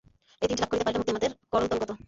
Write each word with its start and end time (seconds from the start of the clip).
এই 0.41 0.47
তিনটি 0.49 0.61
লাভ 0.61 0.69
করিতে 0.69 0.85
পারিলে 0.85 0.99
মুক্তি 0.99 1.11
আমাদের 1.11 1.31
করতলগত। 1.51 1.91